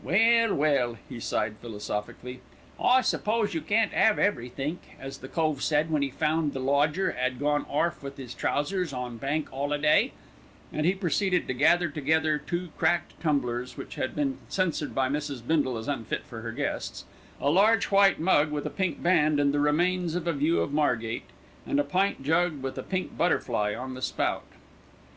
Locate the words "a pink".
18.66-19.02, 22.78-23.16